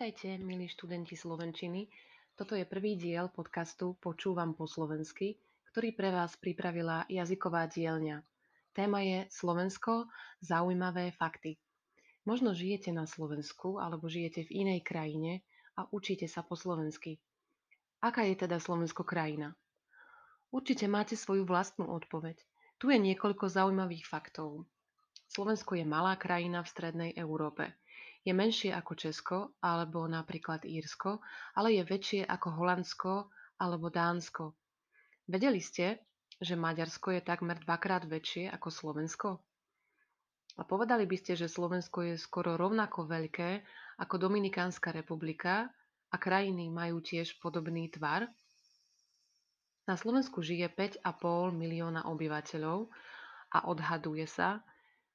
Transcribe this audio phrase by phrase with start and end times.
[0.00, 1.84] Vítajte, milí študenti Slovenčiny.
[2.32, 5.36] Toto je prvý diel podcastu Počúvam po slovensky,
[5.68, 8.24] ktorý pre vás pripravila jazyková dielňa.
[8.72, 10.08] Téma je Slovensko,
[10.40, 11.60] zaujímavé fakty.
[12.24, 15.44] Možno žijete na Slovensku alebo žijete v inej krajine
[15.76, 17.20] a učíte sa po slovensky.
[18.00, 19.52] Aká je teda Slovensko krajina?
[20.48, 22.40] Určite máte svoju vlastnú odpoveď.
[22.80, 24.64] Tu je niekoľko zaujímavých faktov.
[25.28, 27.76] Slovensko je malá krajina v strednej Európe.
[28.20, 31.24] Je menšie ako Česko alebo napríklad Írsko,
[31.56, 33.12] ale je väčšie ako Holandsko
[33.56, 34.52] alebo Dánsko.
[35.24, 36.04] Vedeli ste,
[36.40, 39.28] že Maďarsko je takmer dvakrát väčšie ako Slovensko?
[40.60, 43.64] A povedali by ste, že Slovensko je skoro rovnako veľké
[44.00, 45.72] ako Dominikánska republika
[46.12, 48.28] a krajiny majú tiež podobný tvar?
[49.88, 50.68] Na Slovensku žije
[51.00, 52.92] 5,5 milióna obyvateľov
[53.54, 54.60] a odhaduje sa,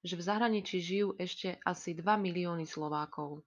[0.06, 3.42] že v zahraničí žijú ešte asi 2 milióny Slovákov.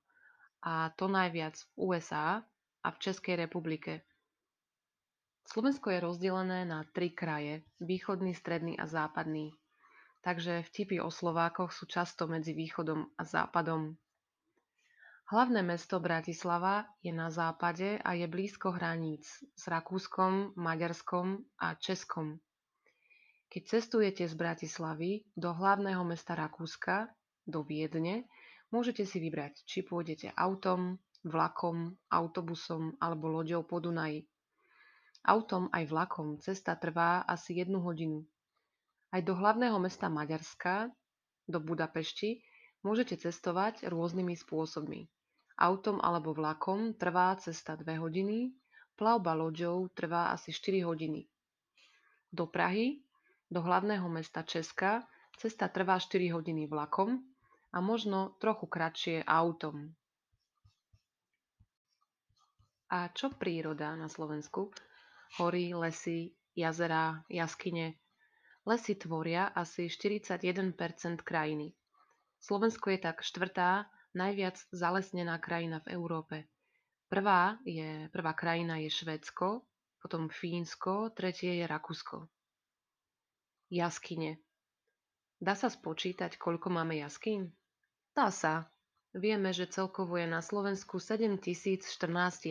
[0.67, 2.43] A to najviac v USA
[2.83, 4.03] a v Českej republike.
[5.47, 9.55] Slovensko je rozdelené na tri kraje, východný, stredný a západný.
[10.27, 13.95] Takže vtipy o Slovákoch sú často medzi východom a západom.
[15.31, 22.43] Hlavné mesto Bratislava je na západe a je blízko hraníc s Rakúskom, Maďarskom a Českom.
[23.49, 27.09] Keď cestujete z Bratislavy do hlavného mesta Rakúska,
[27.49, 28.29] do Viedne,
[28.69, 34.29] môžete si vybrať, či pôjdete autom, vlakom, autobusom alebo loďou po Dunaji.
[35.25, 38.29] Autom aj vlakom cesta trvá asi jednu hodinu.
[39.09, 40.93] Aj do hlavného mesta Maďarska,
[41.49, 42.45] do Budapešti,
[42.85, 45.09] môžete cestovať rôznymi spôsobmi.
[45.57, 48.53] Autom alebo vlakom trvá cesta 2 hodiny,
[48.95, 51.25] plavba loďou trvá asi 4 hodiny.
[52.29, 53.08] Do Prahy
[53.49, 57.23] do hlavného mesta Česka cesta trvá 4 hodiny vlakom
[57.73, 59.95] a možno trochu kratšie autom.
[62.89, 64.73] A čo príroda na Slovensku?
[65.37, 68.01] Hory, lesy, jazera, jaskyne.
[68.65, 71.77] Lesy tvoria asi 41% krajiny.
[72.41, 76.37] Slovensko je tak štvrtá najviac zalesnená krajina v Európe.
[77.13, 79.65] Prvá, je, prvá krajina je Švédsko,
[80.01, 82.29] potom Fínsko, tretie je Rakúsko.
[83.69, 84.41] Jaskyne.
[85.39, 87.53] Dá sa spočítať, koľko máme jaskýň?
[88.17, 88.73] Dá sa.
[89.13, 91.85] Vieme, že celkovo je na Slovensku 7014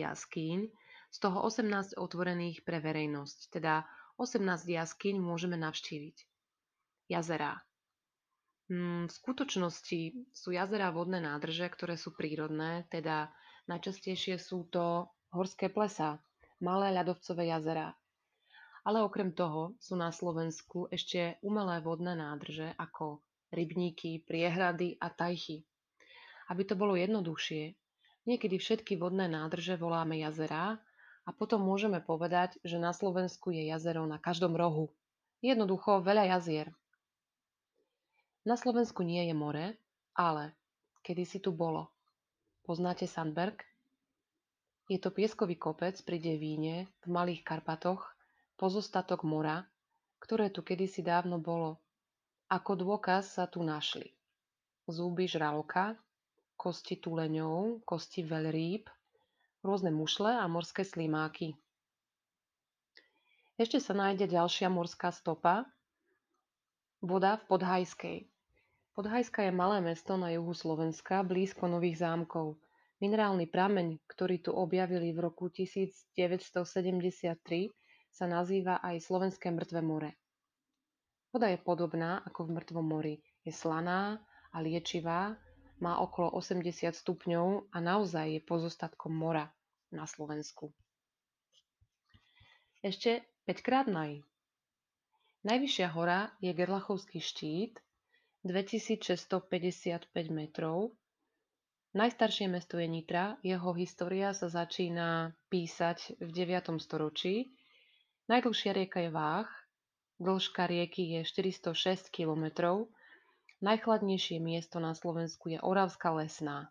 [0.02, 0.70] jaskýň,
[1.08, 3.88] z toho 18 otvorených pre verejnosť, teda
[4.20, 6.16] 18 jaskýň môžeme navštíviť.
[7.08, 7.64] Jazerá.
[8.68, 13.32] Hmm, v skutočnosti sú jazera vodné nádrže, ktoré sú prírodné, teda
[13.64, 16.20] najčastejšie sú to horské plesa,
[16.60, 17.96] malé ľadovcové jazera,
[18.88, 23.20] ale okrem toho sú na Slovensku ešte umelé vodné nádrže ako
[23.52, 25.60] rybníky, priehrady a tajchy.
[26.48, 27.76] Aby to bolo jednoduchšie,
[28.24, 30.80] niekedy všetky vodné nádrže voláme jazerá
[31.28, 34.88] a potom môžeme povedať, že na Slovensku je jazero na každom rohu.
[35.44, 36.72] Jednoducho veľa jazier.
[38.48, 39.76] Na Slovensku nie je more,
[40.16, 40.56] ale
[41.04, 41.92] kedy si tu bolo.
[42.64, 43.60] Poznáte Sandberg?
[44.88, 48.16] Je to pieskový kopec pri Devíne v Malých Karpatoch
[48.58, 49.62] pozostatok mora,
[50.18, 51.78] ktoré tu kedysi dávno bolo.
[52.50, 54.18] Ako dôkaz sa tu našli
[54.88, 56.00] zúby žraloka,
[56.56, 58.88] kosti tuleňov, kosti veľrýb,
[59.60, 61.54] rôzne mušle a morské slimáky.
[63.60, 65.68] Ešte sa nájde ďalšia morská stopa,
[67.04, 68.18] voda v Podhajskej.
[68.96, 72.58] Podhajska je malé mesto na juhu Slovenska, blízko Nových zámkov.
[72.98, 77.70] Minerálny prameň, ktorý tu objavili v roku 1973,
[78.18, 80.18] sa nazýva aj Slovenské mŕtve more.
[81.30, 83.22] Voda je podobná ako v mŕtvom mori.
[83.46, 84.18] Je slaná
[84.50, 85.38] a liečivá,
[85.78, 89.46] má okolo 80 stupňov a naozaj je pozostatkom mora
[89.94, 90.74] na Slovensku.
[92.82, 94.26] Ešte 5 krát naj.
[95.46, 97.78] Najvyššia hora je Gerlachovský štít,
[98.42, 100.90] 2655 metrov.
[101.94, 106.82] Najstaršie mesto je Nitra, jeho história sa začína písať v 9.
[106.82, 107.54] storočí
[108.28, 109.48] Najdlhšia rieka je Váh,
[110.20, 112.52] dĺžka rieky je 406 km,
[113.64, 116.68] najchladnejšie miesto na Slovensku je Oravská lesná.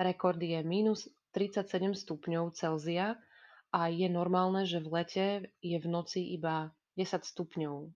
[0.00, 1.04] Rekord je minus
[1.36, 3.20] 37 stupňov Celzia
[3.68, 5.26] a je normálne, že v lete
[5.60, 7.92] je v noci iba 10 stupňov.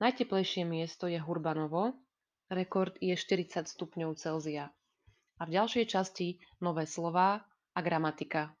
[0.00, 2.00] Najteplejšie miesto je Hurbanovo,
[2.48, 4.72] rekord je 40 stupňov Celzia.
[5.36, 7.44] A v ďalšej časti nové slová
[7.76, 8.56] a gramatika.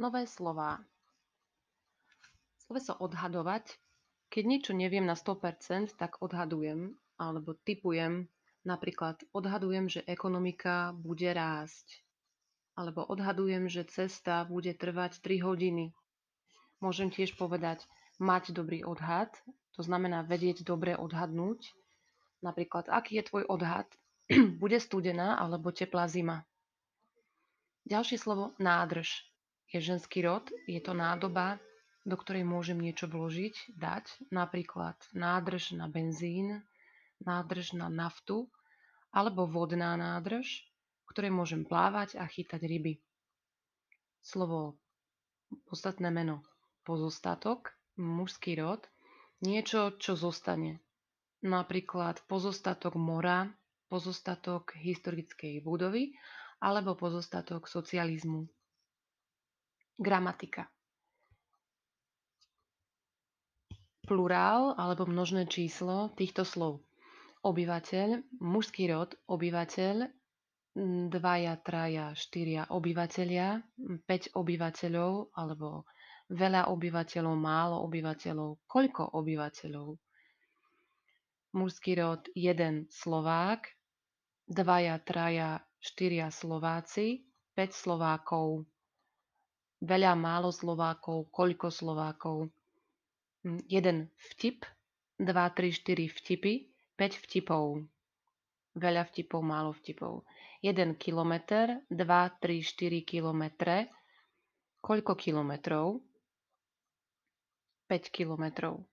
[0.00, 0.80] Nové slová.
[2.64, 3.76] Sloveso odhadovať.
[4.32, 12.06] Keď niečo neviem na 100%, tak odhadujem alebo typujem Napríklad odhadujem, že ekonomika bude rásť.
[12.78, 15.90] Alebo odhadujem, že cesta bude trvať 3 hodiny.
[16.78, 17.82] Môžem tiež povedať
[18.22, 19.34] mať dobrý odhad,
[19.74, 21.74] to znamená vedieť dobre odhadnúť.
[22.38, 23.90] Napríklad, aký je tvoj odhad?
[24.62, 26.46] bude studená alebo teplá zima?
[27.82, 29.26] Ďalšie slovo nádrž
[29.72, 31.56] je ženský rod, je to nádoba,
[32.04, 36.60] do ktorej môžem niečo vložiť, dať, napríklad nádrž na benzín,
[37.24, 38.52] nádrž na naftu,
[39.14, 40.68] alebo vodná nádrž,
[41.04, 43.00] v ktorej môžem plávať a chytať ryby.
[44.20, 44.76] Slovo
[45.68, 46.44] podstatné meno
[46.84, 48.84] pozostatok, mužský rod,
[49.40, 50.82] niečo, čo zostane.
[51.42, 53.50] Napríklad pozostatok mora,
[53.90, 56.14] pozostatok historickej budovy
[56.62, 58.46] alebo pozostatok socializmu.
[59.98, 60.68] Gramatika.
[64.02, 66.82] Plurál alebo množné číslo týchto slov.
[67.42, 70.10] Obyvateľ, mužský rod, obyvateľ,
[71.12, 73.60] dvaja, traja, štyria obyvateľia,
[74.08, 75.84] 5 obyvateľov alebo
[76.32, 79.88] veľa obyvateľov, málo obyvateľov, koľko obyvateľov.
[81.52, 83.68] Mužský rod, jeden Slovák,
[84.48, 88.64] dvaja, traja, štyria Slováci, 5 Slovákov,
[89.82, 92.48] veľa, málo Slovákov, koľko Slovákov,
[93.42, 94.62] Hm, jeden vtip,
[95.18, 97.82] 2, 3, 4 vtipy, 5 vtipov.
[98.78, 100.22] Veľa vtipov, málo vtipov.
[100.62, 101.98] 1 kilometr, 2,
[102.38, 103.90] 3, 4 kilometre.
[104.78, 105.98] Koľko kilometrov?
[107.90, 108.86] 5 kilometrov.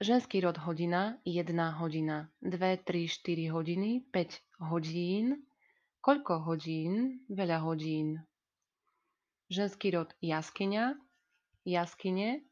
[0.00, 5.44] Ženský rod hodina, 1 hodina, 2, 3, 4 hodiny, 5 hodín.
[6.00, 7.20] Koľko hodín?
[7.28, 8.24] Veľa hodín.
[9.48, 10.92] Ženský rod jaskyňa,
[11.64, 12.44] jaskyne,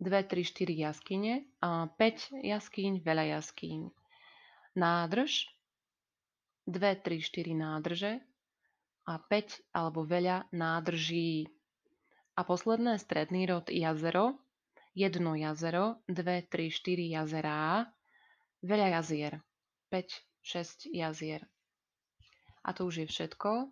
[0.00, 3.92] 2, 3, 4 jaskyne, a 5 jaskyň, veľa jaskyň.
[4.80, 5.52] Nádrž,
[6.64, 8.12] 2, 3, 4 nádrže
[9.04, 11.52] a 5 alebo veľa nádrží.
[12.34, 14.40] A posledné stredný rod jazero,
[14.96, 17.92] jedno jazero, 2, 3, 4 jazerá,
[18.64, 19.44] veľa jazier,
[19.92, 21.44] 5, 6 jazier.
[22.64, 23.68] A to už je všetko.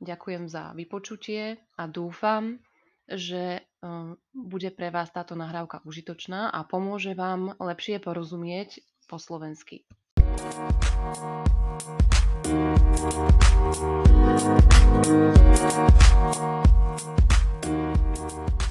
[0.00, 2.58] Ďakujem za vypočutie a dúfam,
[3.06, 9.88] že Ehm, bude pre vás táto nahrávka užitočná a pomôže vám lepšie porozumieť po slovensky.
[10.40, 11.40] Thank
[18.60, 18.69] you.